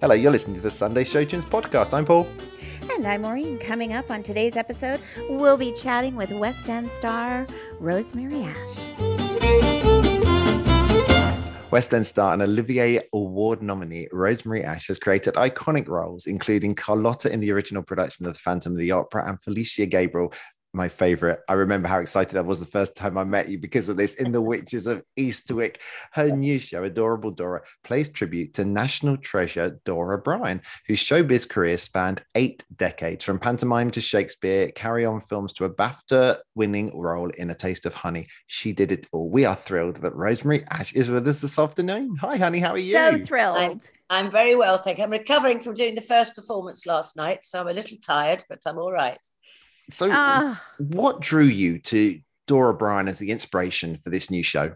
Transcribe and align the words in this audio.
Hello, 0.00 0.14
you're 0.14 0.30
listening 0.30 0.54
to 0.54 0.60
the 0.60 0.70
Sunday 0.70 1.02
Show 1.02 1.24
Tunes 1.24 1.44
podcast. 1.44 1.92
I'm 1.92 2.04
Paul. 2.04 2.28
And 2.92 3.04
I'm 3.04 3.22
Maureen. 3.22 3.58
Coming 3.58 3.94
up 3.94 4.12
on 4.12 4.22
today's 4.22 4.54
episode, 4.56 5.00
we'll 5.28 5.56
be 5.56 5.72
chatting 5.72 6.14
with 6.14 6.30
West 6.30 6.70
End 6.70 6.88
star 6.88 7.48
Rosemary 7.80 8.44
Ash. 8.44 8.90
West 11.72 11.92
End 11.92 12.06
star 12.06 12.32
and 12.32 12.42
Olivier 12.42 13.00
Award 13.12 13.60
nominee 13.60 14.06
Rosemary 14.12 14.62
Ash 14.62 14.86
has 14.86 15.00
created 15.00 15.34
iconic 15.34 15.88
roles, 15.88 16.28
including 16.28 16.76
Carlotta 16.76 17.32
in 17.32 17.40
the 17.40 17.50
original 17.50 17.82
production 17.82 18.24
of 18.24 18.34
The 18.34 18.38
Phantom 18.38 18.74
of 18.74 18.78
the 18.78 18.92
Opera 18.92 19.28
and 19.28 19.42
Felicia 19.42 19.86
Gabriel 19.86 20.32
my 20.78 20.88
favorite. 20.88 21.40
I 21.48 21.54
remember 21.54 21.88
how 21.88 21.98
excited 21.98 22.38
I 22.38 22.42
was 22.42 22.60
the 22.60 22.66
first 22.66 22.96
time 22.96 23.18
I 23.18 23.24
met 23.24 23.48
you 23.48 23.58
because 23.58 23.88
of 23.88 23.96
this 23.96 24.14
in 24.14 24.30
The 24.30 24.40
Witches 24.40 24.86
of 24.86 25.02
Eastwick. 25.18 25.78
Her 26.12 26.30
new 26.30 26.58
show, 26.58 26.84
Adorable 26.84 27.32
Dora, 27.32 27.62
plays 27.82 28.08
tribute 28.08 28.54
to 28.54 28.64
national 28.64 29.16
treasure 29.16 29.80
Dora 29.84 30.18
Bryan, 30.18 30.62
whose 30.86 31.00
showbiz 31.00 31.46
career 31.46 31.76
spanned 31.76 32.22
eight 32.36 32.64
decades 32.74 33.24
from 33.24 33.40
pantomime 33.40 33.90
to 33.90 34.00
Shakespeare, 34.00 34.70
carry 34.70 35.04
on 35.04 35.20
films 35.20 35.52
to 35.54 35.64
a 35.64 35.70
BAFTA 35.70 36.38
winning 36.54 36.96
role 36.96 37.30
in 37.30 37.50
A 37.50 37.54
Taste 37.54 37.84
of 37.84 37.94
Honey. 37.94 38.28
She 38.46 38.72
did 38.72 38.92
it 38.92 39.08
all. 39.10 39.28
We 39.28 39.44
are 39.44 39.56
thrilled 39.56 39.96
that 39.96 40.14
Rosemary 40.14 40.64
Ash 40.70 40.92
is 40.92 41.10
with 41.10 41.26
us 41.26 41.40
this 41.40 41.58
afternoon. 41.58 42.16
Hi, 42.20 42.36
honey. 42.36 42.60
How 42.60 42.70
are 42.70 42.78
you? 42.78 42.92
So 42.92 43.18
thrilled. 43.24 43.56
I'm, 43.56 43.80
I'm 44.10 44.30
very 44.30 44.54
well, 44.54 44.78
thank 44.78 44.98
you. 44.98 45.04
I'm 45.04 45.10
recovering 45.10 45.58
from 45.58 45.74
doing 45.74 45.96
the 45.96 46.00
first 46.00 46.36
performance 46.36 46.86
last 46.86 47.16
night, 47.16 47.44
so 47.44 47.60
I'm 47.60 47.68
a 47.68 47.72
little 47.72 47.98
tired, 47.98 48.44
but 48.48 48.60
I'm 48.64 48.78
all 48.78 48.92
right. 48.92 49.18
So, 49.90 50.10
uh, 50.10 50.56
what 50.78 51.20
drew 51.20 51.44
you 51.44 51.78
to 51.80 52.20
Dora 52.46 52.74
Bryan 52.74 53.08
as 53.08 53.18
the 53.18 53.30
inspiration 53.30 53.96
for 53.96 54.10
this 54.10 54.30
new 54.30 54.42
show? 54.42 54.74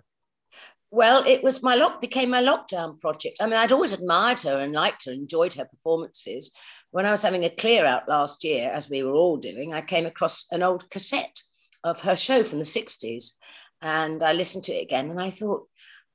Well, 0.90 1.24
it 1.26 1.42
was 1.42 1.62
my 1.62 1.74
lock 1.74 2.02
became 2.02 2.28
my 2.30 2.42
lockdown 2.42 3.00
project. 3.00 3.38
I 3.40 3.46
mean, 3.46 3.54
I'd 3.54 3.72
always 3.72 3.94
admired 3.94 4.42
her 4.42 4.58
and 4.58 4.74
liked 4.74 5.06
her, 5.06 5.12
enjoyed 5.12 5.54
her 5.54 5.64
performances. 5.64 6.52
When 6.90 7.06
I 7.06 7.10
was 7.10 7.22
having 7.22 7.44
a 7.44 7.50
clear 7.50 7.86
out 7.86 8.08
last 8.08 8.44
year, 8.44 8.70
as 8.70 8.90
we 8.90 9.02
were 9.02 9.12
all 9.14 9.38
doing, 9.38 9.72
I 9.72 9.80
came 9.80 10.04
across 10.04 10.44
an 10.52 10.62
old 10.62 10.88
cassette 10.90 11.40
of 11.82 12.02
her 12.02 12.14
show 12.14 12.44
from 12.44 12.58
the 12.58 12.66
60s. 12.66 13.32
And 13.80 14.22
I 14.22 14.34
listened 14.34 14.64
to 14.64 14.72
it 14.74 14.82
again 14.82 15.10
and 15.10 15.20
I 15.20 15.30
thought, 15.30 15.66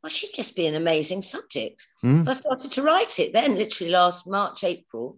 well, 0.03 0.09
she'd 0.11 0.35
just 0.35 0.55
be 0.55 0.67
an 0.67 0.75
amazing 0.75 1.23
subject. 1.23 1.85
Mm. 2.03 2.23
So 2.23 2.29
I 2.29 2.35
started 2.35 2.71
to 2.73 2.83
write 2.83 3.19
it 3.19 3.33
then, 3.33 3.55
literally 3.55 3.91
last 3.91 4.27
March, 4.27 4.63
April 4.63 5.17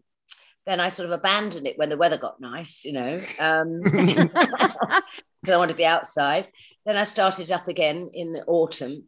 then 0.70 0.80
I 0.80 0.90
sort 0.90 1.08
of 1.08 1.14
abandoned 1.14 1.66
it 1.66 1.80
when 1.80 1.90
the 1.90 1.98
weather 1.98 2.20
got 2.20 2.40
nice, 2.40 2.86
you 2.86 2.94
know, 2.94 3.20
um, 3.42 3.80
because 3.82 5.52
I 5.52 5.58
wanted 5.58 5.74
to 5.74 5.78
be 5.78 5.86
outside. 5.86 6.48
Then 6.86 6.96
I 6.96 7.04
started 7.04 7.52
up 7.52 7.68
again 7.68 8.12
in 8.14 8.34
the 8.34 8.44
autumn, 8.46 9.06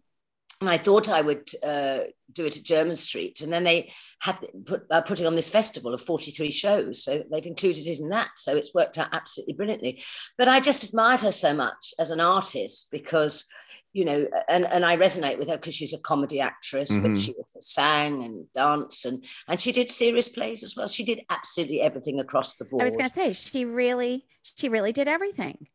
and 0.60 0.68
I 0.68 0.78
thought 0.78 1.08
I 1.08 1.22
would 1.22 1.48
uh, 1.64 2.00
do 2.32 2.46
it 2.46 2.58
at 2.58 2.64
Jermyn 2.64 2.98
Street, 2.98 3.42
and 3.42 3.54
then 3.54 3.64
they 3.64 3.92
had 4.20 4.40
put, 4.66 4.88
uh, 4.90 5.02
putting 5.02 5.28
on 5.28 5.36
this 5.36 5.52
festival 5.52 5.94
of 5.94 6.02
43 6.02 6.50
shows, 6.50 7.04
so 7.04 7.24
they've 7.32 7.46
included 7.46 7.86
it 7.86 8.00
in 8.00 8.10
that. 8.10 8.32
So 8.38 8.56
it's 8.56 8.74
worked 8.74 8.98
out 8.98 9.10
absolutely 9.12 9.54
brilliantly. 9.54 10.04
But 10.40 10.48
I 10.48 10.62
just 10.62 10.84
admired 10.84 11.22
her 11.22 11.32
so 11.32 11.54
much 11.54 11.94
as 12.00 12.10
an 12.10 12.22
artist 12.22 12.90
because 12.92 13.48
you 13.94 14.06
know, 14.06 14.26
and, 14.48 14.66
and 14.66 14.86
I 14.86 14.96
resonate 14.96 15.38
with 15.38 15.50
her 15.50 15.58
because 15.58 15.76
she's 15.76 15.94
a 15.94 16.00
comedy 16.00 16.40
actress, 16.40 16.92
mm-hmm. 16.92 17.14
but 17.14 17.18
she 17.18 17.34
also 17.34 17.60
sang 17.62 18.24
and 18.24 18.46
danced 18.54 19.06
and 19.06 19.26
and 19.48 19.60
she 19.60 19.72
did 19.72 19.92
serious 19.92 20.30
plays 20.30 20.64
as 20.64 20.76
well. 20.76 20.88
She 20.88 21.04
did 21.04 21.22
absolutely 21.30 21.82
everything 21.82 22.20
across 22.20 22.56
the 22.56 22.66
board. 22.66 22.84
I 22.84 22.86
was 22.86 22.96
going 22.96 23.10
to 23.10 23.12
say 23.12 23.34
she 23.34 23.66
really 23.66 24.26
she 24.44 24.70
really 24.70 24.94
did 24.94 25.08
everything. 25.08 25.68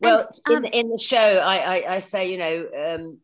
Well, 0.00 0.28
and, 0.46 0.56
um, 0.56 0.64
in 0.66 0.72
in 0.72 0.88
the 0.90 0.98
show, 0.98 1.16
I, 1.18 1.56
I, 1.56 1.94
I 1.94 1.98
say 2.00 2.30
you 2.30 2.38
know 2.38 2.68
um, 2.76 3.18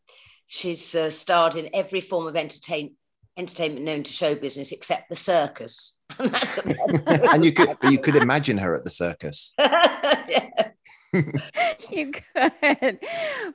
she's 0.46 0.94
uh, 0.94 1.10
starred 1.10 1.56
in 1.56 1.70
every 1.74 2.00
form 2.00 2.26
of 2.26 2.36
entertain 2.36 2.94
entertainment 3.36 3.84
known 3.84 4.02
to 4.02 4.12
show 4.12 4.34
business 4.34 4.72
except 4.72 5.10
the 5.10 5.16
circus, 5.16 5.98
and 6.18 6.30
that's 6.30 6.58
and 7.06 7.44
you 7.44 7.52
could 7.52 7.76
you 7.82 7.98
could 7.98 8.16
imagine 8.16 8.56
her 8.56 8.74
at 8.74 8.84
the 8.84 8.90
circus. 8.90 9.52
yeah. 9.58 10.70
you 11.90 12.12
could. 12.12 12.98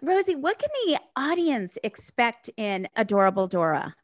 Rosie, 0.02 0.36
what 0.36 0.60
can 0.60 0.70
the 0.86 1.00
audience 1.16 1.78
expect 1.84 2.50
in 2.58 2.88
Adorable 2.96 3.48
Dora? 3.48 3.96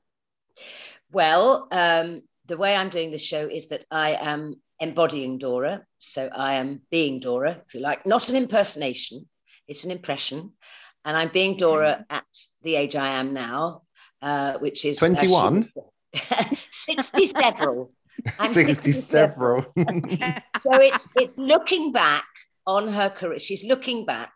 Well, 1.12 1.68
um, 1.72 2.24
the 2.48 2.58
way 2.58 2.76
I'm 2.76 2.90
doing 2.90 3.12
this 3.12 3.26
show 3.26 3.48
is 3.48 3.68
that 3.68 3.86
I 3.92 4.14
am 4.14 4.56
embodying 4.80 5.38
Dora. 5.38 5.86
So 6.00 6.30
I 6.36 6.56
am 6.56 6.82
being 6.92 7.20
Dora, 7.20 7.62
if 7.66 7.74
you 7.74 7.80
like, 7.80 8.06
not 8.06 8.30
an 8.30 8.36
impersonation, 8.36 9.30
it's 9.68 9.86
an 9.86 9.92
impression. 9.92 10.54
And 11.06 11.16
I'm 11.16 11.30
being 11.30 11.58
Dora 11.58 12.06
at 12.10 12.26
the 12.64 12.76
age 12.76 12.96
I 12.96 13.20
am 13.20 13.34
now, 13.34 13.84
uh, 14.22 14.58
which 14.60 14.86
is 14.86 14.98
21, 14.98 15.68
uh, 16.32 16.44
60 16.70 17.26
several. 17.28 17.92
I'm 18.40 18.52
60, 18.52 18.74
60 18.74 18.92
several. 18.94 19.62
so 20.58 20.72
it's 20.74 21.12
it's 21.16 21.38
looking 21.38 21.92
back 21.92 22.26
on 22.66 22.88
her 22.88 23.10
career. 23.10 23.40
She's 23.40 23.66
looking 23.66 24.06
back 24.06 24.32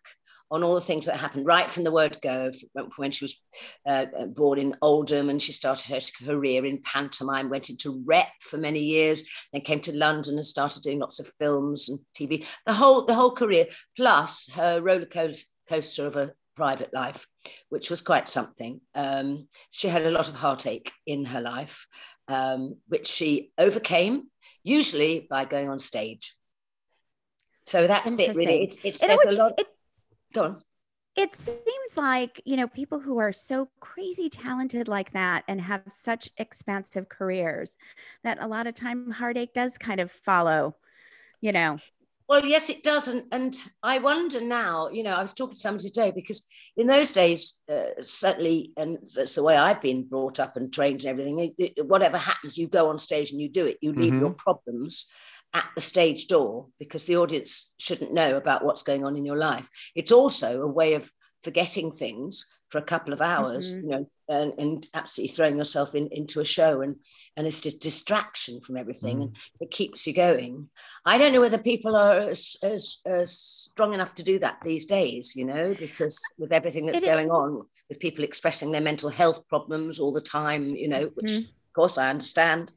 on 0.50 0.64
all 0.64 0.76
the 0.76 0.82
things 0.82 1.06
that 1.06 1.18
happened 1.18 1.46
right 1.46 1.70
from 1.70 1.84
the 1.84 1.92
word 1.92 2.18
go 2.22 2.50
when 2.96 3.12
she 3.12 3.26
was 3.26 3.42
uh, 3.86 4.06
born 4.28 4.60
in 4.60 4.76
Oldham 4.82 5.30
and 5.30 5.42
she 5.42 5.52
started 5.52 5.92
her 5.92 6.26
career 6.26 6.66
in 6.66 6.82
pantomime, 6.82 7.50
went 7.50 7.70
into 7.70 8.02
rep 8.06 8.30
for 8.40 8.58
many 8.58 8.80
years, 8.80 9.24
then 9.52 9.62
came 9.62 9.82
to 9.82 9.96
London 9.96 10.36
and 10.36 10.46
started 10.46 10.84
doing 10.84 11.00
lots 11.00 11.20
of 11.20 11.28
films 11.28 11.90
and 11.90 12.00
TV. 12.18 12.48
The 12.66 12.74
whole 12.74 13.04
the 13.06 13.14
whole 13.14 13.32
career, 13.32 13.66
plus 13.96 14.50
her 14.54 14.82
roller 14.82 15.08
coaster 15.68 16.08
of 16.08 16.16
a 16.16 16.32
private 16.56 16.94
life, 16.94 17.28
which 17.70 17.90
was 17.90 18.02
quite 18.02 18.28
something. 18.28 18.82
Um, 18.96 19.48
she 19.70 19.90
had 19.90 20.04
a 20.04 20.12
lot 20.12 20.28
of 20.28 20.36
heartache 20.36 20.92
in 21.06 21.26
her 21.26 21.42
life, 21.42 21.86
um, 22.30 22.78
which 22.88 23.08
she 23.08 23.52
overcame, 23.58 24.24
usually 24.64 25.28
by 25.30 25.46
going 25.46 25.70
on 25.70 25.78
stage. 25.78 26.34
So 27.68 27.86
that's 27.86 28.18
it, 28.18 28.34
really. 28.34 28.64
It's, 28.64 28.78
it's 28.84 29.02
there's 29.02 29.20
was, 29.26 29.34
a 29.34 29.38
lot. 29.38 29.54
It, 29.58 29.68
go 30.34 30.44
on. 30.44 30.62
It 31.18 31.36
seems 31.36 31.98
like, 31.98 32.42
you 32.46 32.56
know, 32.56 32.68
people 32.68 33.00
who 33.00 33.18
are 33.18 33.34
so 33.34 33.70
crazy 33.82 34.30
talented 34.30 34.88
like 34.88 35.12
that 35.12 35.44
and 35.48 35.60
have 35.60 35.82
such 35.90 36.30
expansive 36.38 37.10
careers 37.10 37.78
that 38.24 38.38
a 38.40 38.48
lot 38.48 38.68
of 38.68 38.76
time 38.76 39.12
heartache 39.12 39.54
does 39.54 39.78
kind 39.78 40.00
of 40.00 40.12
follow, 40.12 40.78
you 41.42 41.52
know. 41.52 41.78
Well, 42.30 42.46
yes, 42.46 42.70
it 42.70 42.84
does. 42.84 43.08
And, 43.08 43.26
and 43.32 43.56
I 43.82 44.00
wonder 44.00 44.42
now, 44.42 44.90
you 44.90 45.04
know, 45.04 45.16
I 45.16 45.22
was 45.22 45.34
talking 45.34 45.56
to 45.56 45.60
somebody 45.60 45.90
today 45.90 46.12
because 46.12 46.46
in 46.78 46.88
those 46.88 47.12
days, 47.12 47.62
uh, 47.70 48.00
certainly, 48.00 48.74
and 48.78 48.98
that's 49.16 49.36
the 49.36 49.44
way 49.44 49.58
I've 49.58 49.82
been 49.82 50.08
brought 50.08 50.40
up 50.40 50.56
and 50.56 50.72
trained 50.72 51.02
and 51.02 51.10
everything, 51.10 51.40
it, 51.40 51.74
it, 51.78 51.88
whatever 51.88 52.18
happens, 52.18 52.58
you 52.58 52.68
go 52.68 52.90
on 52.90 53.00
stage 53.00 53.32
and 53.32 53.42
you 53.42 53.50
do 53.50 53.66
it. 53.66 53.78
You 53.82 53.94
leave 53.94 54.14
mm-hmm. 54.14 54.22
your 54.22 54.34
problems 54.34 55.12
at 55.54 55.66
the 55.76 55.82
stage 55.82 56.28
door 56.28 56.68
because 56.80 57.06
the 57.06 57.18
audience 57.18 57.74
shouldn't 57.80 58.14
know 58.14 58.36
about 58.36 58.64
what's 58.64 58.84
going 58.84 59.06
on 59.06 59.16
in 59.16 59.26
your 59.26 59.38
life. 59.38 59.70
It's 59.96 60.12
also 60.12 60.62
a 60.62 60.68
way 60.68 60.94
of 60.94 61.12
forgetting 61.44 61.92
things 61.92 62.60
for 62.70 62.80
a 62.80 62.84
couple 62.84 63.14
of 63.14 63.22
hours, 63.22 63.78
mm-hmm. 63.78 63.84
you 63.86 63.92
know, 63.92 64.06
and, 64.28 64.54
and, 64.58 64.88
absolutely 64.94 65.34
throwing 65.34 65.56
yourself 65.56 65.96
in, 65.96 66.10
into 66.12 66.42
a 66.42 66.46
show 66.46 66.82
and 66.82 66.98
and 67.38 67.48
it's 67.48 67.62
just 67.62 67.80
distraction 67.80 68.60
from 68.60 68.76
everything 68.76 69.20
mm. 69.20 69.22
and 69.22 69.38
it 69.62 69.72
keeps 69.72 70.06
you 70.06 70.14
going. 70.14 70.68
I 71.06 71.18
don't 71.18 71.32
know 71.32 71.40
whether 71.40 71.58
people 71.58 71.96
are 71.96 72.18
as, 72.18 72.58
as, 72.64 73.02
as 73.06 73.38
strong 73.38 73.94
enough 73.94 74.16
to 74.16 74.24
do 74.24 74.40
that 74.40 74.58
these 74.64 74.86
days, 74.86 75.36
you 75.36 75.46
know, 75.46 75.76
because 75.80 76.20
with 76.38 76.52
everything 76.52 76.88
that's 76.88 77.02
it 77.02 77.06
going 77.06 77.28
is. 77.28 77.32
on, 77.32 77.66
with 77.88 78.00
people 78.00 78.26
expressing 78.26 78.72
their 78.72 78.82
mental 78.82 79.10
health 79.10 79.48
problems 79.48 80.00
all 80.00 80.12
the 80.12 80.20
time, 80.20 80.76
you 80.76 80.90
know, 80.90 81.12
which 81.14 81.32
mm. 81.32 81.44
of 81.46 81.74
course 81.74 81.98
I 81.98 82.10
understand. 82.10 82.72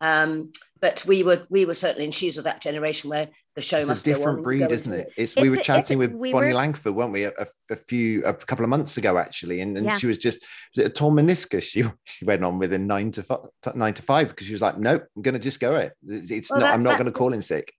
Um, 0.00 0.50
but 0.80 1.04
we 1.06 1.22
were 1.22 1.46
we 1.48 1.64
were 1.64 1.74
certainly 1.74 2.04
in 2.04 2.10
shoes 2.10 2.38
of 2.38 2.44
that 2.44 2.60
generation 2.60 3.10
where 3.10 3.28
the 3.54 3.62
show 3.62 3.78
it's 3.78 3.88
must 3.88 4.06
a 4.06 4.10
different 4.12 4.42
breed, 4.42 4.70
isn't 4.70 4.92
it? 4.92 5.08
It's, 5.16 5.32
it's 5.32 5.40
we 5.40 5.48
were 5.48 5.56
chatting 5.56 5.98
with 5.98 6.12
we 6.12 6.32
Bonnie 6.32 6.48
were... 6.48 6.54
Langford, 6.54 6.94
weren't 6.94 7.12
we, 7.12 7.24
a, 7.24 7.32
a, 7.70 7.76
few 7.76 8.22
a 8.24 8.34
couple 8.34 8.64
of 8.64 8.68
months 8.68 8.96
ago 8.96 9.16
actually, 9.16 9.60
and, 9.60 9.76
and 9.76 9.86
yeah. 9.86 9.96
she 9.96 10.06
was 10.06 10.18
just 10.18 10.44
was 10.74 10.84
it 10.84 10.90
a 10.90 10.90
torn 10.90 11.14
meniscus 11.14 11.62
she 11.62 11.84
she 12.04 12.24
went 12.24 12.44
on 12.44 12.58
with 12.58 12.72
a 12.72 12.78
nine 12.78 13.10
to 13.12 13.22
five, 13.22 13.38
nine 13.74 13.94
to 13.94 14.02
five 14.02 14.28
because 14.28 14.46
she 14.46 14.52
was 14.52 14.62
like, 14.62 14.78
nope, 14.78 15.04
I'm 15.16 15.22
going 15.22 15.34
to 15.34 15.40
just 15.40 15.60
go 15.60 15.76
it. 15.76 15.92
It's, 16.06 16.30
it's 16.30 16.50
well, 16.50 16.60
not. 16.60 16.66
That, 16.66 16.74
I'm 16.74 16.82
not 16.82 16.98
going 16.98 17.10
to 17.10 17.16
call 17.16 17.32
in 17.32 17.42
sick. 17.42 17.72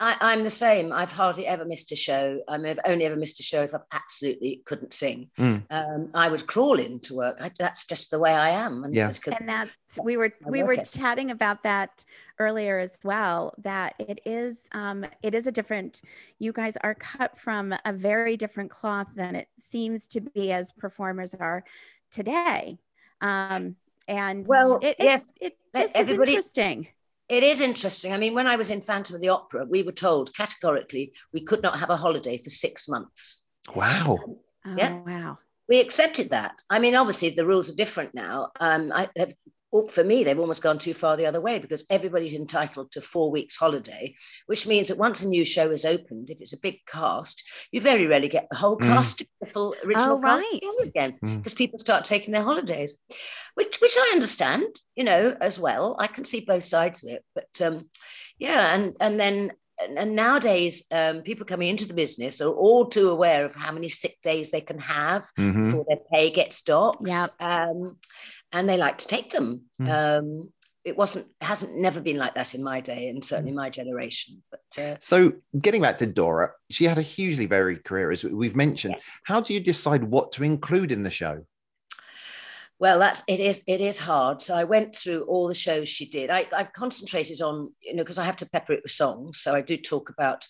I, 0.00 0.32
am 0.32 0.44
the 0.44 0.50
same. 0.50 0.92
I've 0.92 1.10
hardly 1.10 1.46
ever 1.46 1.64
missed 1.64 1.90
a 1.90 1.96
show. 1.96 2.40
I 2.46 2.56
mean, 2.56 2.66
I've 2.66 2.92
only 2.92 3.04
ever 3.04 3.16
missed 3.16 3.40
a 3.40 3.42
show 3.42 3.62
if 3.62 3.74
I 3.74 3.78
absolutely 3.92 4.62
couldn't 4.64 4.94
sing. 4.94 5.30
Mm. 5.38 5.64
Um, 5.70 6.10
I 6.14 6.28
would 6.28 6.46
crawl 6.46 6.78
into 6.78 7.16
work. 7.16 7.38
I, 7.40 7.50
that's 7.58 7.84
just 7.84 8.10
the 8.10 8.18
way 8.18 8.30
I 8.30 8.50
am. 8.50 8.84
And 8.84 8.94
yeah. 8.94 9.12
And 9.38 9.48
that's 9.48 9.76
we 10.02 10.16
were 10.16 10.30
we 10.46 10.62
were 10.62 10.74
it. 10.74 10.90
chatting 10.92 11.32
about 11.32 11.64
that 11.64 12.04
earlier 12.38 12.78
as 12.78 12.98
well. 13.02 13.54
That 13.58 13.94
it 13.98 14.20
is 14.24 14.68
um, 14.72 15.04
it 15.22 15.34
is 15.34 15.46
a 15.48 15.52
different. 15.52 16.02
You 16.38 16.52
guys 16.52 16.76
are 16.82 16.94
cut 16.94 17.36
from 17.36 17.74
a 17.84 17.92
very 17.92 18.36
different 18.36 18.70
cloth 18.70 19.08
than 19.16 19.34
it 19.34 19.48
seems 19.58 20.06
to 20.08 20.20
be 20.20 20.52
as 20.52 20.70
performers 20.70 21.34
are 21.34 21.64
today. 22.12 22.78
Um, 23.20 23.74
and 24.06 24.46
well, 24.46 24.78
it, 24.80 24.96
yes, 25.00 25.32
it, 25.40 25.56
it 25.74 25.92
just 25.92 25.96
is 25.96 26.08
interesting 26.08 26.88
it 27.28 27.42
is 27.42 27.60
interesting. 27.60 28.12
I 28.12 28.18
mean, 28.18 28.34
when 28.34 28.46
I 28.46 28.56
was 28.56 28.70
in 28.70 28.80
Phantom 28.80 29.16
of 29.16 29.20
the 29.20 29.28
Opera, 29.28 29.66
we 29.68 29.82
were 29.82 29.92
told 29.92 30.34
categorically 30.34 31.12
we 31.32 31.40
could 31.40 31.62
not 31.62 31.78
have 31.78 31.90
a 31.90 31.96
holiday 31.96 32.38
for 32.38 32.50
six 32.50 32.88
months. 32.88 33.44
Wow. 33.74 34.18
Oh, 34.66 34.74
yeah. 34.76 35.00
Wow. 35.06 35.38
We 35.68 35.80
accepted 35.80 36.30
that. 36.30 36.54
I 36.70 36.78
mean, 36.78 36.94
obviously 36.94 37.30
the 37.30 37.46
rules 37.46 37.70
are 37.70 37.76
different 37.76 38.14
now. 38.14 38.50
Um, 38.58 38.90
I 38.94 39.08
have 39.16 39.32
for 39.88 40.02
me, 40.02 40.24
they've 40.24 40.38
almost 40.38 40.62
gone 40.62 40.78
too 40.78 40.94
far 40.94 41.16
the 41.16 41.26
other 41.26 41.40
way 41.40 41.58
because 41.58 41.84
everybody's 41.90 42.34
entitled 42.34 42.90
to 42.92 43.00
four 43.00 43.30
weeks 43.30 43.56
holiday, 43.56 44.14
which 44.46 44.66
means 44.66 44.88
that 44.88 44.98
once 44.98 45.22
a 45.22 45.28
new 45.28 45.44
show 45.44 45.70
is 45.70 45.84
opened, 45.84 46.30
if 46.30 46.40
it's 46.40 46.54
a 46.54 46.60
big 46.60 46.78
cast, 46.86 47.68
you 47.70 47.80
very 47.80 48.06
rarely 48.06 48.28
get 48.28 48.48
the 48.50 48.56
whole 48.56 48.78
mm. 48.78 48.86
cast, 48.86 49.22
the 49.40 49.46
full 49.46 49.74
original 49.84 50.16
oh, 50.16 50.20
cast 50.20 50.46
right. 50.52 50.86
again, 50.86 51.18
because 51.20 51.54
mm. 51.54 51.58
people 51.58 51.78
start 51.78 52.04
taking 52.04 52.32
their 52.32 52.42
holidays, 52.42 52.96
which 53.54 53.78
which 53.80 53.96
I 53.98 54.10
understand, 54.14 54.66
you 54.96 55.04
know, 55.04 55.36
as 55.40 55.60
well. 55.60 55.96
I 55.98 56.06
can 56.06 56.24
see 56.24 56.40
both 56.40 56.64
sides 56.64 57.04
of 57.04 57.10
it, 57.10 57.24
but 57.34 57.66
um, 57.66 57.90
yeah, 58.38 58.74
and 58.74 58.96
and 59.00 59.20
then 59.20 59.52
and 59.96 60.16
nowadays 60.16 60.86
um, 60.90 61.22
people 61.22 61.46
coming 61.46 61.68
into 61.68 61.86
the 61.86 61.94
business 61.94 62.40
are 62.40 62.50
all 62.50 62.86
too 62.86 63.10
aware 63.10 63.44
of 63.44 63.54
how 63.54 63.72
many 63.72 63.88
sick 63.88 64.14
days 64.22 64.50
they 64.50 64.60
can 64.60 64.78
have 64.78 65.30
mm-hmm. 65.38 65.64
before 65.64 65.84
their 65.88 65.98
pay 66.12 66.30
gets 66.30 66.62
docked. 66.62 67.06
Yeah. 67.06 67.26
Um, 67.38 67.96
and 68.52 68.68
they 68.68 68.76
like 68.76 68.98
to 68.98 69.06
take 69.06 69.30
them. 69.30 69.62
Mm. 69.80 69.88
Um, 69.88 70.52
it 70.88 70.96
wasn't 70.96 71.26
hasn't 71.40 71.78
never 71.78 72.00
been 72.00 72.16
like 72.16 72.34
that 72.34 72.54
in 72.54 72.62
my 72.62 72.80
day 72.80 73.08
and 73.08 73.24
certainly 73.24 73.52
my 73.52 73.68
generation 73.68 74.42
but 74.50 74.82
uh, 74.82 74.96
so 75.00 75.32
getting 75.60 75.82
back 75.82 75.98
to 75.98 76.06
dora 76.06 76.50
she 76.70 76.84
had 76.84 76.98
a 76.98 77.02
hugely 77.02 77.46
varied 77.46 77.84
career 77.84 78.10
as 78.10 78.24
we've 78.24 78.56
mentioned 78.56 78.94
yes. 78.96 79.20
how 79.24 79.40
do 79.40 79.52
you 79.52 79.60
decide 79.60 80.04
what 80.04 80.32
to 80.32 80.42
include 80.42 80.90
in 80.90 81.02
the 81.02 81.10
show 81.10 81.44
well 82.78 82.98
that's 82.98 83.22
it 83.28 83.40
is 83.40 83.62
it 83.66 83.80
is 83.80 83.98
hard 83.98 84.40
so 84.40 84.54
i 84.54 84.64
went 84.64 84.94
through 84.94 85.22
all 85.22 85.46
the 85.46 85.54
shows 85.54 85.88
she 85.88 86.06
did 86.06 86.30
I, 86.30 86.46
i've 86.56 86.72
concentrated 86.72 87.42
on 87.42 87.72
you 87.82 87.94
know 87.94 88.02
because 88.02 88.18
i 88.18 88.24
have 88.24 88.36
to 88.36 88.48
pepper 88.48 88.72
it 88.72 88.80
with 88.82 88.92
songs 88.92 89.38
so 89.38 89.54
i 89.54 89.60
do 89.60 89.76
talk 89.76 90.10
about 90.10 90.46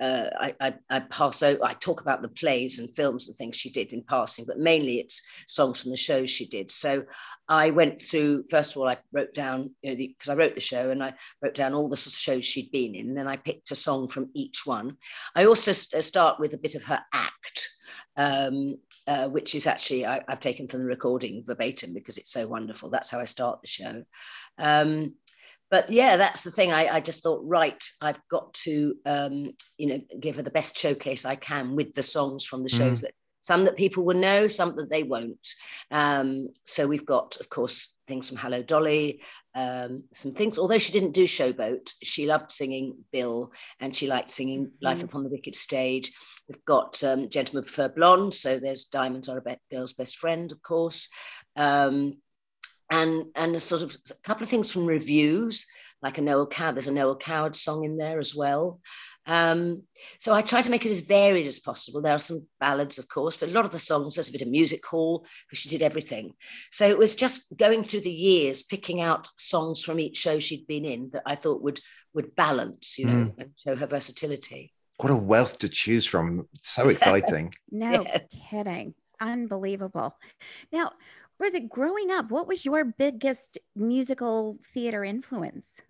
uh, 0.00 0.30
I, 0.38 0.54
I, 0.60 0.74
I, 0.90 1.00
pass 1.00 1.42
over, 1.42 1.64
I 1.64 1.74
talk 1.74 2.00
about 2.00 2.22
the 2.22 2.28
plays 2.28 2.78
and 2.78 2.94
films 2.94 3.28
and 3.28 3.36
things 3.36 3.56
she 3.56 3.70
did 3.70 3.92
in 3.92 4.02
passing, 4.02 4.44
but 4.46 4.58
mainly 4.58 4.94
it's 4.94 5.44
songs 5.46 5.82
from 5.82 5.90
the 5.90 5.96
shows 5.96 6.30
she 6.30 6.46
did. 6.46 6.70
So 6.70 7.04
I 7.48 7.70
went 7.70 8.00
through, 8.00 8.44
first 8.50 8.72
of 8.72 8.82
all, 8.82 8.88
I 8.88 8.98
wrote 9.12 9.34
down, 9.34 9.70
you 9.82 9.90
know, 9.90 9.96
because 9.96 10.28
I 10.28 10.34
wrote 10.34 10.54
the 10.54 10.60
show 10.60 10.90
and 10.90 11.02
I 11.02 11.14
wrote 11.42 11.54
down 11.54 11.74
all 11.74 11.88
the 11.88 11.96
shows 11.96 12.44
she'd 12.44 12.72
been 12.72 12.94
in, 12.94 13.08
and 13.08 13.16
then 13.16 13.28
I 13.28 13.36
picked 13.36 13.70
a 13.70 13.76
song 13.76 14.08
from 14.08 14.30
each 14.34 14.66
one. 14.66 14.96
I 15.34 15.44
also 15.44 15.72
st- 15.72 15.98
uh, 15.98 16.02
start 16.02 16.40
with 16.40 16.54
a 16.54 16.58
bit 16.58 16.74
of 16.74 16.84
her 16.84 17.00
act. 17.12 17.68
Um, 18.14 18.76
uh, 19.06 19.28
which 19.28 19.54
is 19.54 19.66
actually 19.66 20.06
I, 20.06 20.20
have 20.28 20.38
taken 20.38 20.68
from 20.68 20.80
the 20.80 20.86
recording 20.86 21.42
verbatim 21.46 21.94
because 21.94 22.18
it's 22.18 22.30
so 22.30 22.46
wonderful. 22.46 22.90
That's 22.90 23.10
how 23.10 23.18
I 23.20 23.24
start 23.24 23.60
the 23.62 23.66
show. 23.66 24.04
Um, 24.58 25.14
but 25.72 25.90
yeah, 25.90 26.18
that's 26.18 26.42
the 26.42 26.50
thing. 26.50 26.70
I, 26.70 26.96
I 26.96 27.00
just 27.00 27.22
thought, 27.22 27.40
right, 27.46 27.82
I've 28.02 28.20
got 28.28 28.52
to, 28.64 28.94
um, 29.06 29.52
you 29.78 29.86
know, 29.86 30.00
give 30.20 30.36
her 30.36 30.42
the 30.42 30.50
best 30.50 30.76
showcase 30.76 31.24
I 31.24 31.34
can 31.34 31.74
with 31.74 31.94
the 31.94 32.02
songs 32.02 32.44
from 32.44 32.62
the 32.62 32.68
mm. 32.68 32.76
shows 32.76 33.00
that 33.00 33.14
some 33.40 33.64
that 33.64 33.78
people 33.78 34.04
will 34.04 34.18
know, 34.18 34.48
some 34.48 34.76
that 34.76 34.90
they 34.90 35.02
won't. 35.02 35.48
Um, 35.90 36.50
so 36.66 36.86
we've 36.86 37.06
got, 37.06 37.38
of 37.40 37.48
course, 37.48 37.98
things 38.06 38.28
from 38.28 38.36
Hello 38.36 38.62
Dolly, 38.62 39.22
um, 39.54 40.04
some 40.12 40.32
things. 40.32 40.58
Although 40.58 40.76
she 40.76 40.92
didn't 40.92 41.12
do 41.12 41.24
Showboat, 41.24 41.90
she 42.02 42.26
loved 42.26 42.50
singing 42.50 42.98
Bill 43.10 43.50
and 43.80 43.96
she 43.96 44.08
liked 44.08 44.30
singing 44.30 44.66
mm-hmm. 44.66 44.84
Life 44.84 45.02
Upon 45.02 45.24
the 45.24 45.30
Wicked 45.30 45.54
Stage. 45.54 46.12
We've 46.48 46.64
got 46.66 47.02
um, 47.02 47.30
Gentlemen 47.30 47.64
Prefer 47.64 47.88
Blonde, 47.88 48.34
so 48.34 48.58
there's 48.58 48.84
Diamonds 48.84 49.30
Are 49.30 49.38
a 49.38 49.56
Girl's 49.72 49.94
Best 49.94 50.18
Friend, 50.18 50.52
of 50.52 50.60
course. 50.60 51.08
Um, 51.56 52.18
and 52.92 53.26
and 53.34 53.56
a 53.56 53.60
sort 53.60 53.82
of 53.82 53.96
a 54.10 54.22
couple 54.22 54.44
of 54.44 54.50
things 54.50 54.70
from 54.70 54.86
reviews, 54.86 55.66
like 56.02 56.18
a 56.18 56.22
Noel 56.22 56.46
Coward. 56.46 56.76
There's 56.76 56.88
a 56.88 56.92
Noel 56.92 57.16
Coward 57.16 57.56
song 57.56 57.84
in 57.84 57.96
there 57.96 58.18
as 58.18 58.36
well. 58.36 58.80
Um, 59.26 59.84
so 60.18 60.34
I 60.34 60.42
try 60.42 60.62
to 60.62 60.70
make 60.70 60.84
it 60.84 60.90
as 60.90 61.00
varied 61.00 61.46
as 61.46 61.60
possible. 61.60 62.02
There 62.02 62.14
are 62.14 62.18
some 62.18 62.46
ballads, 62.58 62.98
of 62.98 63.08
course, 63.08 63.36
but 63.36 63.50
a 63.50 63.52
lot 63.52 63.64
of 63.64 63.70
the 63.70 63.78
songs, 63.78 64.16
there's 64.16 64.28
a 64.28 64.32
bit 64.32 64.42
of 64.42 64.48
music 64.48 64.84
hall 64.84 65.24
because 65.46 65.60
she 65.60 65.68
did 65.68 65.80
everything. 65.80 66.34
So 66.72 66.88
it 66.88 66.98
was 66.98 67.14
just 67.14 67.56
going 67.56 67.84
through 67.84 68.00
the 68.00 68.12
years, 68.12 68.64
picking 68.64 69.00
out 69.00 69.28
songs 69.36 69.84
from 69.84 70.00
each 70.00 70.16
show 70.16 70.38
she'd 70.38 70.66
been 70.66 70.84
in 70.84 71.10
that 71.10 71.22
I 71.24 71.36
thought 71.36 71.62
would 71.62 71.80
would 72.14 72.34
balance, 72.34 72.98
you 72.98 73.06
know, 73.06 73.24
mm. 73.26 73.34
and 73.38 73.50
show 73.56 73.76
her 73.76 73.86
versatility. 73.86 74.72
What 74.98 75.10
a 75.10 75.16
wealth 75.16 75.58
to 75.60 75.68
choose 75.68 76.04
from! 76.04 76.48
So 76.56 76.88
exciting. 76.94 77.54
no 77.70 78.02
yeah. 78.02 78.18
kidding, 78.50 78.94
unbelievable. 79.20 80.16
Now, 80.72 80.92
Rosie, 81.42 81.60
growing 81.60 82.12
up, 82.12 82.30
what 82.30 82.46
was 82.46 82.64
your 82.64 82.84
biggest 82.84 83.58
musical 83.74 84.56
theater 84.72 85.02
influence? 85.02 85.80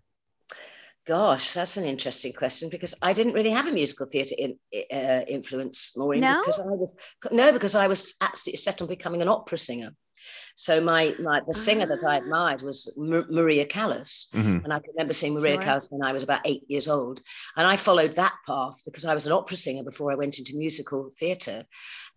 Gosh, 1.07 1.53
that's 1.53 1.77
an 1.77 1.85
interesting 1.85 2.33
question 2.33 2.71
because 2.71 2.95
I 3.03 3.13
didn't 3.13 3.35
really 3.35 3.51
have 3.51 3.67
a 3.67 3.73
musical 3.73 4.07
theatre 4.07 4.37
in, 4.39 4.57
uh, 4.91 5.25
influence, 5.29 5.95
Maureen. 5.97 6.23
No? 6.23 6.41
because 6.41 6.59
I 6.59 6.65
was 6.65 6.95
no, 7.33 7.53
because 7.53 7.75
I 7.75 7.87
was 7.87 8.15
absolutely 8.23 8.59
set 8.59 8.81
on 8.81 8.89
becoming 8.89 9.21
an 9.21 9.29
opera 9.29 9.59
singer. 9.59 9.91
So 10.55 10.81
my, 10.81 11.15
my 11.19 11.41
the 11.47 11.55
singer 11.55 11.87
that 11.87 12.05
I 12.05 12.17
ah. 12.17 12.19
admired 12.19 12.63
was 12.63 12.95
M- 12.99 13.27
Maria 13.31 13.65
Callas, 13.65 14.29
mm-hmm. 14.35 14.65
and 14.65 14.73
I 14.73 14.81
remember 14.89 15.13
seeing 15.13 15.35
Maria 15.35 15.55
sure. 15.55 15.63
Callas 15.63 15.89
when 15.91 16.03
I 16.03 16.13
was 16.13 16.23
about 16.23 16.43
eight 16.45 16.63
years 16.69 16.89
old, 16.89 17.21
and 17.57 17.67
I 17.67 17.77
followed 17.77 18.13
that 18.13 18.35
path 18.47 18.81
because 18.85 19.05
I 19.05 19.15
was 19.15 19.27
an 19.27 19.33
opera 19.33 19.57
singer 19.57 19.85
before 19.85 20.13
I 20.13 20.17
went 20.17 20.39
into 20.39 20.57
musical 20.57 21.11
theatre, 21.19 21.65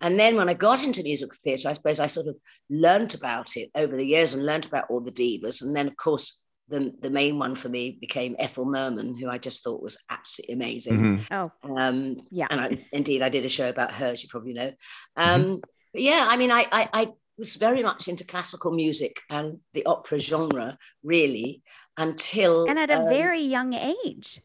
and 0.02 0.19
then 0.19 0.36
when 0.36 0.50
I 0.50 0.54
got 0.54 0.86
into 0.86 1.04
musical 1.04 1.38
theatre, 1.44 1.69
I 1.69 1.74
suppose 1.74 2.00
I 2.00 2.07
sort 2.07 2.28
of 2.28 2.36
learnt 2.69 3.16
about 3.16 3.56
it 3.56 3.69
over 3.75 3.96
the 3.96 4.06
years 4.06 4.34
and 4.34 4.46
learnt 4.46 4.68
about 4.68 4.86
all 4.90 5.01
the 5.01 5.12
divas, 5.12 5.62
and 5.62 5.75
then 5.75 5.88
of 5.88 5.98
course 5.98 6.46
the, 6.68 6.94
the 7.01 7.10
main 7.10 7.38
one 7.38 7.56
for 7.56 7.69
me 7.69 7.98
became 8.00 8.36
Ethel 8.40 8.66
Merman, 8.66 9.16
who 9.16 9.30
I 9.30 9.38
just 9.38 9.63
thought 9.63 9.84
was 9.84 9.98
absolutely 10.10 10.56
amazing. 10.56 11.00
Mm-hmm. 11.00 11.34
Oh, 11.34 11.51
um, 11.78 12.18
yeah. 12.31 12.48
And 12.50 12.60
I, 12.60 12.86
indeed, 12.92 13.22
I 13.22 13.30
did 13.30 13.46
a 13.46 13.50
show 13.50 13.69
about 13.69 13.94
her, 13.94 14.08
as 14.08 14.24
you 14.24 14.30
probably 14.30 14.54
know. 14.54 14.72
Um, 15.16 15.42
mm-hmm. 15.42 15.56
But 15.94 16.01
yeah, 16.01 16.25
I 16.28 16.38
mean, 16.38 16.51
I, 16.51 16.66
I, 16.72 16.90
I 16.92 17.08
was 17.38 17.56
very 17.56 17.84
much 17.84 18.08
into 18.08 18.24
classical 18.24 18.72
music 18.72 19.22
and 19.30 19.60
the 19.74 19.86
opera 19.86 20.20
genre, 20.20 20.78
really, 21.04 21.64
until. 21.98 22.66
And 22.70 22.80
at 22.80 22.90
a 22.90 23.02
um, 23.02 23.10
very 23.10 23.42
young 23.42 23.74
age. 23.74 24.42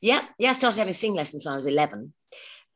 Yeah, 0.00 0.20
yeah, 0.38 0.50
I 0.50 0.52
started 0.52 0.78
having 0.78 0.92
singing 0.92 1.16
lessons 1.16 1.44
when 1.44 1.54
I 1.54 1.56
was 1.56 1.66
11. 1.66 2.12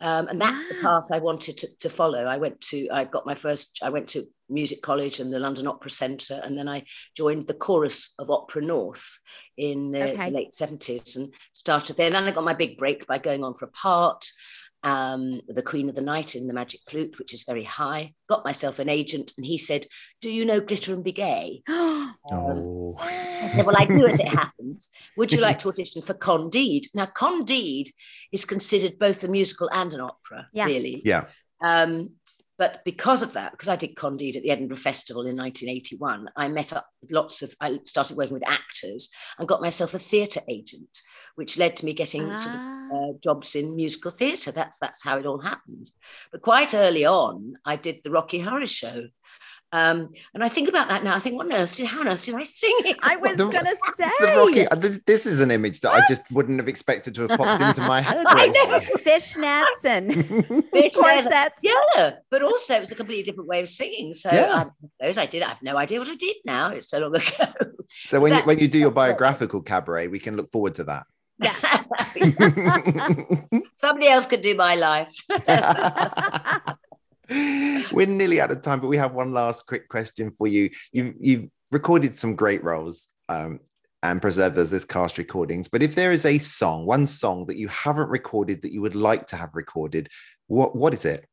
Um, 0.00 0.26
and 0.26 0.40
that's 0.40 0.66
the 0.66 0.74
path 0.82 1.04
I 1.12 1.20
wanted 1.20 1.58
to, 1.58 1.68
to, 1.78 1.88
follow. 1.88 2.24
I 2.24 2.36
went 2.36 2.60
to, 2.62 2.88
I 2.90 3.04
got 3.04 3.24
my 3.24 3.36
first, 3.36 3.78
I 3.84 3.90
went 3.90 4.08
to 4.10 4.24
music 4.48 4.82
college 4.82 5.20
and 5.20 5.32
the 5.32 5.38
London 5.38 5.68
Opera 5.68 5.90
Centre, 5.90 6.40
and 6.42 6.58
then 6.58 6.68
I 6.68 6.86
joined 7.16 7.44
the 7.44 7.54
chorus 7.54 8.12
of 8.18 8.28
Opera 8.28 8.62
North 8.62 9.20
in 9.56 9.94
uh, 9.94 9.98
okay. 10.00 10.30
the 10.30 10.36
late 10.36 10.52
70s 10.52 11.14
and 11.16 11.32
started 11.52 11.96
there. 11.96 12.06
And 12.06 12.16
then 12.16 12.24
I 12.24 12.32
got 12.32 12.42
my 12.42 12.52
big 12.52 12.78
break 12.78 13.06
by 13.06 13.18
going 13.18 13.44
on 13.44 13.54
for 13.54 13.66
a 13.66 13.70
part 13.70 14.24
um, 14.82 15.40
the 15.48 15.62
Queen 15.62 15.88
of 15.88 15.94
the 15.94 16.00
Night 16.00 16.34
in 16.34 16.46
the 16.46 16.54
Magic 16.54 16.80
Flute, 16.88 17.18
which 17.18 17.32
is 17.34 17.44
very 17.44 17.64
high. 17.64 18.14
Got 18.28 18.44
myself 18.44 18.78
an 18.78 18.88
agent, 18.88 19.32
and 19.36 19.46
he 19.46 19.56
said, 19.58 19.86
"Do 20.20 20.30
you 20.30 20.44
know 20.44 20.60
Glitter 20.60 20.92
and 20.92 21.04
Be 21.04 21.12
Gay?" 21.12 21.62
um, 21.68 22.14
oh. 22.30 22.96
I 22.98 23.52
said, 23.54 23.66
"Well, 23.66 23.76
I 23.78 23.84
do 23.84 24.06
as 24.06 24.20
it 24.20 24.28
happens. 24.28 24.90
Would 25.16 25.32
you 25.32 25.40
like 25.40 25.58
to 25.60 25.68
audition 25.68 26.02
for 26.02 26.14
Candide?" 26.14 26.86
Now, 26.94 27.06
Candide 27.06 27.90
is 28.32 28.44
considered 28.44 28.98
both 28.98 29.22
a 29.24 29.28
musical 29.28 29.70
and 29.72 29.92
an 29.94 30.00
opera, 30.00 30.48
yeah. 30.52 30.64
really. 30.64 31.02
Yeah. 31.04 31.26
Um, 31.62 32.16
but 32.62 32.84
because 32.84 33.24
of 33.24 33.32
that, 33.32 33.50
because 33.50 33.68
I 33.68 33.74
did 33.74 33.96
Candide 33.96 34.36
at 34.36 34.44
the 34.44 34.52
Edinburgh 34.52 34.76
Festival 34.76 35.22
in 35.22 35.36
1981, 35.36 36.28
I 36.36 36.46
met 36.46 36.72
up 36.72 36.86
with 37.00 37.10
lots 37.10 37.42
of, 37.42 37.52
I 37.60 37.80
started 37.86 38.16
working 38.16 38.34
with 38.34 38.48
actors 38.48 39.10
and 39.36 39.48
got 39.48 39.60
myself 39.60 39.94
a 39.94 39.98
theatre 39.98 40.42
agent, 40.48 41.00
which 41.34 41.58
led 41.58 41.74
to 41.78 41.84
me 41.84 41.92
getting 41.92 42.30
ah. 42.30 42.34
sort 42.36 42.54
of 42.54 42.60
ah. 42.62 42.88
uh, 42.94 43.12
jobs 43.20 43.56
in 43.56 43.74
musical 43.74 44.12
theatre. 44.12 44.52
That's, 44.52 44.78
that's 44.78 45.02
how 45.02 45.18
it 45.18 45.26
all 45.26 45.40
happened. 45.40 45.90
But 46.30 46.42
quite 46.42 46.72
early 46.72 47.04
on, 47.04 47.54
I 47.64 47.74
did 47.74 47.96
the 48.04 48.12
Rocky 48.12 48.38
Horror 48.38 48.68
Show 48.68 49.08
um, 49.72 50.10
and 50.34 50.44
I 50.44 50.48
think 50.48 50.68
about 50.68 50.88
that 50.88 51.02
now. 51.02 51.14
I 51.14 51.18
think, 51.18 51.36
what 51.36 51.46
on 51.46 51.54
earth 51.54 51.76
did, 51.76 51.86
how 51.86 52.00
on 52.00 52.08
earth 52.08 52.26
did 52.26 52.34
I 52.34 52.42
sing 52.42 52.74
it? 52.80 52.98
I 53.02 53.16
was 53.16 53.36
going 53.36 53.52
to 53.52 53.76
say. 53.96 54.10
The 54.20 54.34
Rocky, 54.36 54.68
uh, 54.68 54.98
this 55.06 55.24
is 55.24 55.40
an 55.40 55.50
image 55.50 55.80
that 55.80 55.92
what? 55.92 56.02
I 56.02 56.06
just 56.06 56.34
wouldn't 56.34 56.58
have 56.60 56.68
expected 56.68 57.14
to 57.14 57.26
have 57.26 57.38
popped 57.38 57.62
into 57.62 57.80
my 57.80 58.00
head. 58.06 58.22
I 58.28 58.48
know. 58.48 58.80
Fishnets 58.98 59.84
and 59.84 60.68
corsets. 60.94 61.62
Yeah, 61.62 62.12
but 62.30 62.42
also 62.42 62.74
it 62.74 62.80
was 62.80 62.92
a 62.92 62.94
completely 62.94 63.24
different 63.24 63.48
way 63.48 63.62
of 63.62 63.68
singing. 63.68 64.12
So 64.12 64.30
yeah. 64.30 64.64
those 65.00 65.16
I 65.16 65.24
did. 65.24 65.42
I 65.42 65.48
have 65.48 65.62
no 65.62 65.78
idea 65.78 66.00
what 66.00 66.08
I 66.08 66.16
did 66.16 66.36
now. 66.44 66.68
It's 66.68 66.90
so 66.90 66.98
long 66.98 67.16
ago. 67.16 67.52
So 67.88 68.20
when, 68.20 68.32
that, 68.32 68.40
you, 68.40 68.46
when 68.46 68.58
you 68.58 68.68
do 68.68 68.78
your 68.78 68.92
biographical 68.92 69.60
right. 69.60 69.66
cabaret, 69.66 70.08
we 70.08 70.18
can 70.18 70.36
look 70.36 70.50
forward 70.50 70.74
to 70.74 70.84
that. 70.84 71.06
Somebody 73.74 74.08
else 74.08 74.26
could 74.26 74.42
do 74.42 74.54
my 74.54 74.74
life. 74.76 75.16
We're 77.92 78.06
nearly 78.06 78.40
out 78.40 78.50
of 78.50 78.62
time, 78.62 78.80
but 78.80 78.88
we 78.88 78.96
have 78.96 79.14
one 79.14 79.32
last 79.32 79.66
quick 79.66 79.88
question 79.88 80.32
for 80.36 80.46
you. 80.46 80.70
You've 80.92 81.14
you've 81.20 81.48
recorded 81.70 82.16
some 82.16 82.36
great 82.36 82.62
roles 82.62 83.08
um, 83.28 83.60
and 84.02 84.20
preserved 84.20 84.58
as 84.58 84.70
this 84.70 84.84
cast 84.84 85.18
recordings. 85.18 85.68
But 85.68 85.82
if 85.82 85.94
there 85.94 86.12
is 86.12 86.26
a 86.26 86.38
song, 86.38 86.86
one 86.86 87.06
song 87.06 87.46
that 87.46 87.56
you 87.56 87.68
haven't 87.68 88.08
recorded 88.08 88.62
that 88.62 88.72
you 88.72 88.82
would 88.82 88.96
like 88.96 89.26
to 89.28 89.36
have 89.36 89.54
recorded, 89.54 90.08
what 90.46 90.76
what 90.76 90.94
is 90.94 91.04
it? 91.04 91.26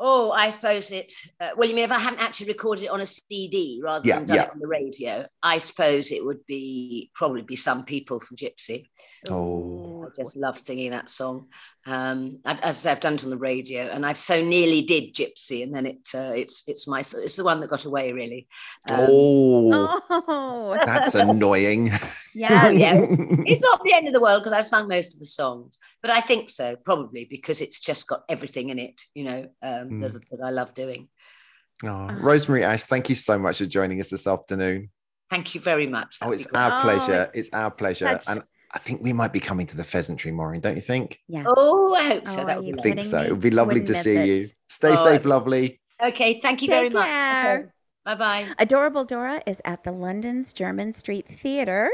Oh, 0.00 0.30
I 0.30 0.50
suppose 0.50 0.92
it. 0.92 1.12
Uh, 1.40 1.50
well, 1.56 1.68
you 1.68 1.74
mean 1.74 1.84
if 1.84 1.90
I 1.90 1.98
haven't 1.98 2.22
actually 2.22 2.48
recorded 2.48 2.84
it 2.84 2.90
on 2.90 3.00
a 3.00 3.06
CD 3.06 3.80
rather 3.82 4.06
yeah, 4.06 4.16
than 4.16 4.26
done 4.26 4.36
yeah. 4.36 4.44
it 4.44 4.50
on 4.52 4.60
the 4.60 4.68
radio? 4.68 5.26
I 5.42 5.58
suppose 5.58 6.12
it 6.12 6.24
would 6.24 6.46
be 6.46 7.10
probably 7.16 7.42
be 7.42 7.56
some 7.56 7.84
people 7.84 8.20
from 8.20 8.36
Gypsy. 8.36 8.86
Oh, 9.28 9.97
I 10.08 10.22
just 10.22 10.36
love 10.36 10.58
singing 10.58 10.90
that 10.90 11.10
song. 11.10 11.48
Um, 11.86 12.40
as 12.44 12.60
I 12.62 12.70
say, 12.70 12.90
I've 12.90 13.00
done 13.00 13.14
it 13.14 13.24
on 13.24 13.30
the 13.30 13.36
radio, 13.36 13.82
and 13.82 14.04
I've 14.04 14.18
so 14.18 14.42
nearly 14.42 14.82
did 14.82 15.14
Gypsy, 15.14 15.62
and 15.62 15.74
then 15.74 15.86
it 15.86 16.08
uh, 16.14 16.32
it's 16.34 16.64
it's 16.68 16.88
my 16.88 17.00
it's 17.00 17.36
the 17.36 17.44
one 17.44 17.60
that 17.60 17.70
got 17.70 17.84
away 17.84 18.12
really. 18.12 18.46
Um, 18.90 19.06
oh, 19.08 20.00
oh, 20.10 20.78
that's 20.86 21.14
annoying. 21.14 21.90
Yeah, 22.34 22.70
yeah. 22.70 23.00
It's 23.46 23.62
not 23.62 23.82
the 23.82 23.94
end 23.94 24.06
of 24.06 24.12
the 24.12 24.20
world 24.20 24.42
because 24.42 24.52
I've 24.52 24.66
sung 24.66 24.88
most 24.88 25.14
of 25.14 25.20
the 25.20 25.26
songs, 25.26 25.78
but 26.02 26.10
I 26.10 26.20
think 26.20 26.50
so 26.50 26.76
probably 26.76 27.24
because 27.24 27.62
it's 27.62 27.80
just 27.80 28.08
got 28.08 28.24
everything 28.28 28.68
in 28.68 28.78
it, 28.78 29.02
you 29.14 29.24
know, 29.24 29.48
um, 29.62 29.90
mm. 29.90 30.00
that, 30.00 30.12
that 30.30 30.44
I 30.44 30.50
love 30.50 30.74
doing. 30.74 31.08
Oh, 31.84 32.08
Rosemary 32.20 32.64
Ash, 32.64 32.82
thank 32.82 33.08
you 33.08 33.14
so 33.14 33.38
much 33.38 33.58
for 33.58 33.66
joining 33.66 34.00
us 34.00 34.10
this 34.10 34.26
afternoon. 34.26 34.90
Thank 35.30 35.54
you 35.54 35.60
very 35.60 35.86
much. 35.86 36.18
That'd 36.18 36.32
oh, 36.32 36.34
it's 36.34 36.46
our 36.52 36.80
pleasure. 36.80 37.20
Oh, 37.20 37.22
it's, 37.22 37.34
it's, 37.34 37.54
our 37.54 37.70
pleasure. 37.70 38.18
Such... 38.20 38.36
And 38.36 38.42
I 38.72 38.78
think 38.78 39.02
we 39.02 39.12
might 39.12 39.32
be 39.32 39.40
coming 39.40 39.66
to 39.66 39.76
the 39.76 39.84
pheasantry, 39.84 40.30
Maureen, 40.30 40.60
don't 40.60 40.76
you 40.76 40.82
think? 40.82 41.20
Yeah. 41.26 41.44
Oh, 41.46 41.94
I 41.94 42.08
hope 42.08 42.28
so. 42.28 42.42
Oh, 42.42 42.46
that 42.46 42.62
would 42.62 42.74
be 42.74 42.78
I 42.78 42.82
think 42.82 43.02
so. 43.04 43.22
It 43.22 43.30
would 43.30 43.40
be 43.40 43.50
lovely 43.50 43.82
to 43.84 43.94
see 43.94 44.16
it. 44.16 44.26
you. 44.26 44.46
Stay 44.68 44.90
oh, 44.90 44.94
safe, 44.94 45.24
lovely. 45.24 45.80
Okay. 46.02 46.38
Thank 46.40 46.62
you 46.62 46.68
Take 46.68 46.92
very 46.92 46.94
care. 47.04 47.58
much. 47.58 47.64
Okay. 47.64 47.72
Bye 48.04 48.14
bye. 48.14 48.46
Adorable 48.58 49.04
Dora 49.04 49.42
is 49.46 49.60
at 49.64 49.82
the 49.84 49.92
London's 49.92 50.52
Jermyn 50.54 50.94
Street 50.94 51.26
Theatre 51.26 51.90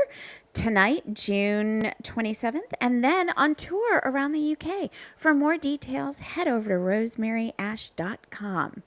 tonight, 0.52 1.02
June 1.12 1.90
27th, 2.02 2.72
and 2.80 3.02
then 3.02 3.30
on 3.36 3.56
tour 3.56 3.98
around 4.04 4.32
the 4.32 4.56
UK. 4.56 4.90
For 5.16 5.34
more 5.34 5.58
details, 5.58 6.20
head 6.20 6.46
over 6.46 6.68
to 6.70 6.76
rosemaryash.com. 6.76 8.82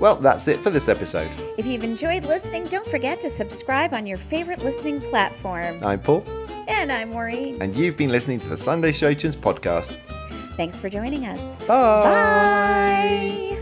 Well, 0.00 0.16
that's 0.16 0.48
it 0.48 0.60
for 0.60 0.70
this 0.70 0.88
episode. 0.88 1.30
If 1.56 1.66
you've 1.66 1.84
enjoyed 1.84 2.24
listening, 2.24 2.64
don't 2.66 2.86
forget 2.88 3.20
to 3.20 3.30
subscribe 3.30 3.94
on 3.94 4.06
your 4.06 4.18
favorite 4.18 4.62
listening 4.62 5.00
platform. 5.00 5.78
I'm 5.84 6.00
Paul. 6.00 6.24
And 6.68 6.90
I'm 6.90 7.10
Maureen. 7.10 7.60
And 7.60 7.74
you've 7.74 7.96
been 7.96 8.10
listening 8.10 8.40
to 8.40 8.48
the 8.48 8.56
Sunday 8.56 8.92
Show 8.92 9.14
Tunes 9.14 9.36
podcast. 9.36 9.98
Thanks 10.56 10.78
for 10.78 10.88
joining 10.88 11.26
us. 11.26 11.40
Bye. 11.66 12.04
Bye. 12.04 13.53